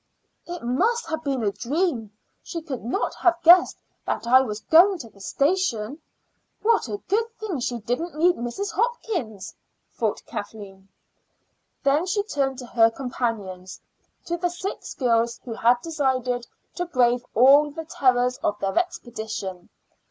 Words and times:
"It 0.47 0.63
must 0.63 1.05
have 1.09 1.23
been 1.23 1.43
a 1.43 1.51
dream; 1.51 2.09
she 2.41 2.63
could 2.63 2.83
not 2.83 3.13
have 3.13 3.39
guessed 3.43 3.77
that 4.07 4.25
I 4.25 4.41
was 4.41 4.61
going 4.61 4.97
to 4.97 5.09
the 5.11 5.21
station. 5.21 6.01
What 6.63 6.87
a 6.89 6.97
good 7.07 7.29
thing 7.37 7.59
she 7.59 7.77
didn't 7.77 8.15
meet 8.17 8.35
Mrs. 8.35 8.71
Hopkins!" 8.71 9.53
thought 9.93 10.25
Kathleen. 10.25 10.89
Then 11.83 12.07
she 12.07 12.23
turned 12.23 12.57
to 12.57 12.65
her 12.65 12.89
companions 12.89 13.79
to 14.25 14.37
the 14.37 14.49
six 14.49 14.95
girls 14.95 15.39
who 15.45 15.53
had 15.53 15.79
decided 15.83 16.47
to 16.77 16.87
brave 16.87 17.23
all 17.35 17.69
the 17.69 17.85
terrors 17.85 18.37
of 18.37 18.57
their 18.57 18.75
expedition. 18.75 19.69